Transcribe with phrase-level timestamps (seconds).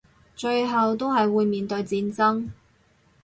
[0.35, 2.47] 最後都係會面對戰爭